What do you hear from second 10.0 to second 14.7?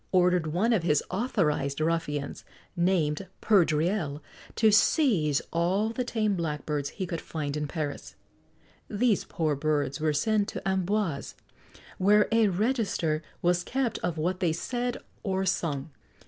were sent to Amboise, where a register was kept of what they